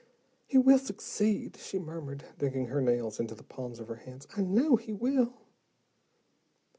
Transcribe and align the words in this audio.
"He 0.47 0.57
will 0.57 0.79
succeed," 0.79 1.57
she 1.57 1.77
murmured, 1.77 2.23
digging 2.39 2.69
her 2.69 2.81
nails 2.81 3.19
into 3.19 3.35
the 3.35 3.43
palms 3.43 3.79
of 3.79 3.87
her 3.87 3.97
hands. 3.97 4.25
"I 4.35 4.41
know 4.41 4.75
he 4.75 4.91
will." 4.93 5.43